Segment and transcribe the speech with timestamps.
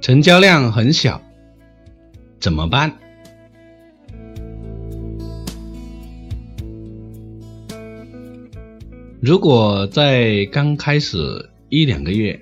[0.00, 1.22] 成交量很小，
[2.40, 2.92] 怎么办？
[9.20, 12.40] 如果在刚开始一两个月，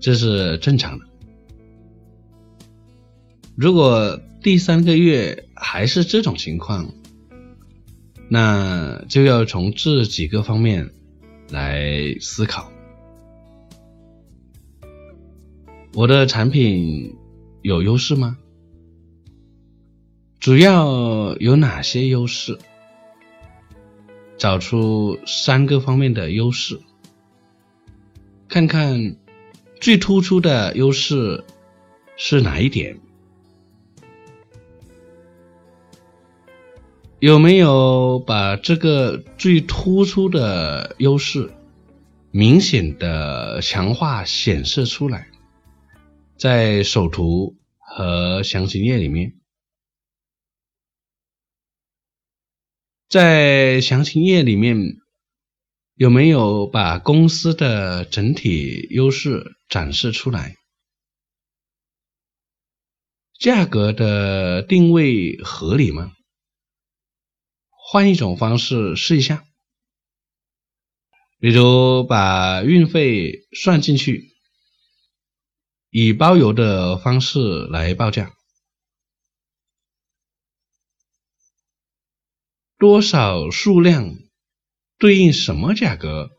[0.00, 1.11] 这是正常的。
[3.62, 6.92] 如果第三个月还是这种情况，
[8.28, 10.90] 那就要从这几个方面
[11.48, 12.72] 来思考。
[15.94, 17.14] 我的产品
[17.62, 18.36] 有优势吗？
[20.40, 22.58] 主要有哪些优势？
[24.38, 26.80] 找出三个方面的优势，
[28.48, 29.14] 看看
[29.80, 31.44] 最突出的优势
[32.16, 32.98] 是哪一点？
[37.24, 41.52] 有没有把这个最突出的优势
[42.32, 45.28] 明显的强化显示出来？
[46.36, 49.38] 在首图和详情页里面，
[53.08, 54.96] 在详情页里面
[55.94, 60.56] 有没有把公司的整体优势展示出来？
[63.38, 66.12] 价格的定位合理吗？
[67.92, 69.44] 换一种方式试一下，
[71.38, 74.32] 比如把运费算进去。
[75.90, 78.32] 以包邮的方式来报价，
[82.78, 84.14] 多少数量
[84.96, 86.30] 对应什么价格？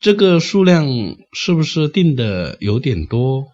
[0.00, 0.86] 这个数量
[1.34, 3.48] 是不是定的有点多，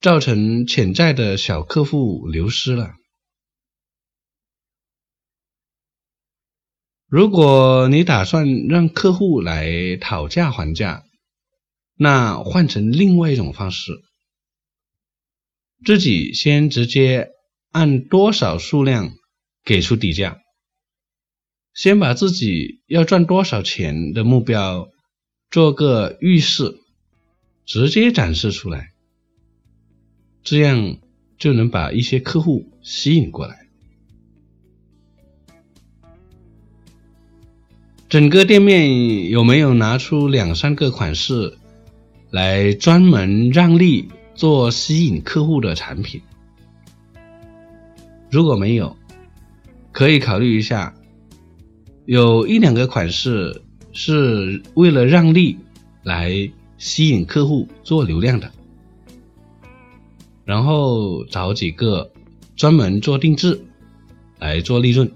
[0.00, 2.96] 造成潜在的小客户流失了？
[7.10, 11.04] 如果你打算让客户来讨价还价。
[12.02, 13.92] 那换成另外一种方式，
[15.84, 17.28] 自己先直接
[17.72, 19.12] 按多少数量
[19.64, 20.38] 给出底价，
[21.74, 24.88] 先把自己要赚多少钱的目标
[25.50, 26.78] 做个预示，
[27.66, 28.92] 直接展示出来，
[30.42, 30.96] 这样
[31.38, 33.59] 就能把一些客户吸引过来。
[38.10, 41.56] 整个店面有没有拿出两三个款式？
[42.30, 46.20] 来专门让利做吸引客户的产品，
[48.28, 48.96] 如果没有，
[49.92, 50.92] 可以考虑一下，
[52.04, 53.62] 有一两个款式
[53.92, 55.56] 是为了让利
[56.02, 58.50] 来吸引客户做流量的，
[60.44, 62.10] 然后找几个
[62.56, 63.60] 专门做定制
[64.40, 65.08] 来做利润。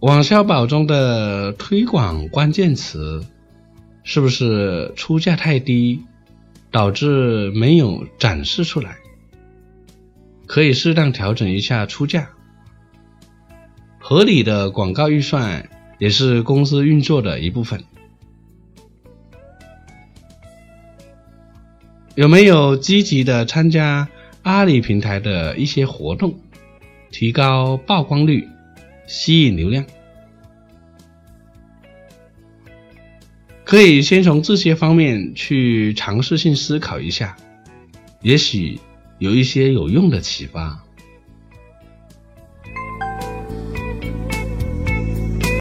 [0.00, 3.22] 网销宝中的推广关键词
[4.02, 6.02] 是不是出价太低，
[6.70, 8.96] 导致没有展示出来？
[10.46, 12.30] 可以适当调整一下出价，
[13.98, 15.68] 合理的广告预算
[15.98, 17.84] 也是公司运作的一部分。
[22.14, 24.08] 有没有积极的参加
[24.40, 26.40] 阿里平台的一些活动，
[27.10, 28.48] 提高曝光率？
[29.12, 29.84] 吸引流量，
[33.64, 37.36] 可以先从这些方面去尝试性思考一下，
[38.22, 38.78] 也许
[39.18, 40.80] 有一些有用的启发。